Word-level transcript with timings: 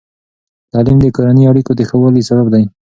تعلیم 0.71 0.97
د 1.01 1.05
کورني 1.15 1.43
اړیکو 1.51 1.71
د 1.75 1.81
ښه 1.89 1.95
والي 2.01 2.21
سبب 2.29 2.47
دی. 2.53 2.63